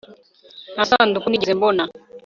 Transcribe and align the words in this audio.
Nta 0.73 0.83
sanduku 0.89 1.27
nigeze 1.27 1.53
mbona 1.59 1.83